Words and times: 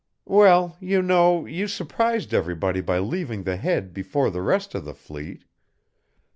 "Well, 0.25 0.77
you 0.79 1.03
know, 1.03 1.45
you 1.45 1.67
surprised 1.67 2.33
everybody 2.33 2.81
by 2.81 2.97
leaving 2.97 3.43
the 3.43 3.55
Head 3.55 3.93
before 3.93 4.31
the 4.31 4.41
rest 4.41 4.73
of 4.73 4.83
the 4.83 4.95
fleet. 4.95 5.45